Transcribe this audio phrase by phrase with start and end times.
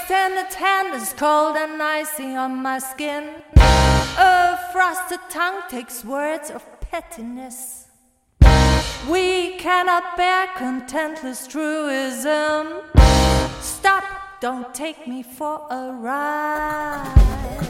[0.00, 3.42] extended hand is cold and icy on my skin.
[3.56, 7.86] A frosted tongue takes words of pettiness.
[9.08, 12.82] We cannot bear contentless truism.
[13.60, 14.04] Stop,
[14.40, 17.69] don't take me for a ride.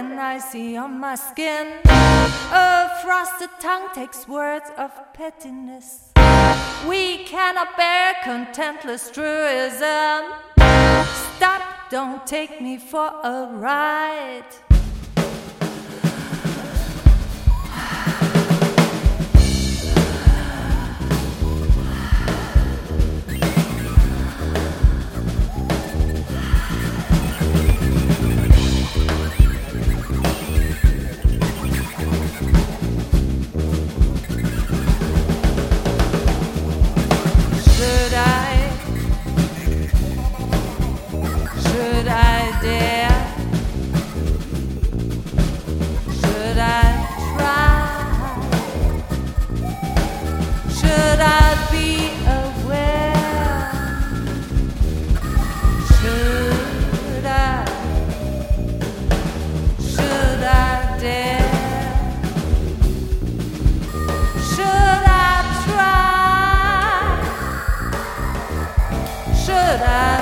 [0.00, 6.12] and I see on my skin a frosted tongue takes words of pettiness.
[6.88, 10.20] We cannot bear contentless truism.
[11.36, 14.69] Stop, don't take me for a ride.
[41.80, 43.20] Should I dare?
[46.20, 46.82] Should I
[47.32, 47.72] try?
[50.78, 51.88] Should I be
[52.36, 53.20] aware?
[69.46, 70.19] Should i